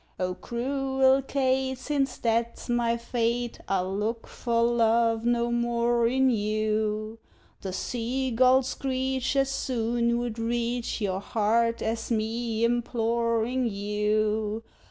O 0.19 0.33
cruel 0.33 1.21
Kate! 1.21 1.77
since 1.77 2.17
that's 2.17 2.67
my 2.67 2.97
fate, 2.97 3.59
I'll 3.67 3.95
look 3.95 4.25
for 4.25 4.63
love 4.63 5.25
no 5.25 5.51
more 5.51 6.07
in 6.07 6.31
you; 6.31 7.19
The 7.61 7.71
seagull's 7.71 8.69
screech 8.69 9.35
as 9.35 9.51
soon 9.51 10.17
would 10.17 10.39
reach 10.39 11.01
Your 11.01 11.19
heart, 11.19 11.83
as 11.83 12.09
me 12.09 12.63
implorin' 12.63 13.69
you. 13.71 14.63